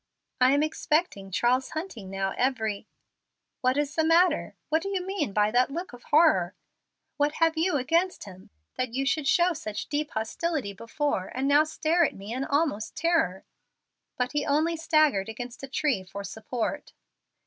I 0.39 0.53
am 0.53 0.63
expecting 0.63 1.29
Charles 1.29 1.69
Hunting 1.77 2.09
now 2.09 2.33
every 2.35 2.87
"What 3.59 3.77
is 3.77 3.93
the 3.93 4.03
matter? 4.03 4.55
What 4.69 4.81
do 4.81 4.89
you 4.89 5.05
mean 5.05 5.31
by 5.31 5.51
that 5.51 5.69
look 5.69 5.93
of 5.93 6.05
horror? 6.05 6.55
What 7.17 7.33
have 7.33 7.55
you 7.55 7.75
against 7.77 8.23
him, 8.23 8.49
that 8.77 8.95
you 8.95 9.05
should 9.05 9.27
show 9.27 9.53
such 9.53 9.89
deep 9.89 10.09
hostility 10.09 10.73
before, 10.73 11.31
and 11.35 11.47
now 11.47 11.65
stare 11.65 12.03
at 12.03 12.15
me 12.15 12.33
in 12.33 12.43
almost 12.43 12.95
terror?" 12.95 13.43
But 14.17 14.31
he 14.31 14.43
only 14.43 14.75
staggered 14.75 15.29
against 15.29 15.61
a 15.61 15.67
tree 15.67 16.03
for 16.03 16.23
support. 16.23 16.93